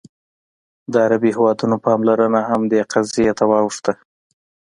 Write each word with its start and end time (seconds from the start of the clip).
د 0.91 0.93
عربي 1.05 1.31
هېوادونو 1.37 1.75
پاملرنه 1.85 2.41
هم 2.49 2.61
دې 2.71 2.81
قضیې 2.91 3.31
ته 3.37 3.43
واوښته. 3.51 3.93